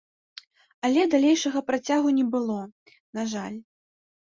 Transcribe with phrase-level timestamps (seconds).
[0.89, 2.59] Але далейшага працягу не было,
[3.19, 3.57] на жаль.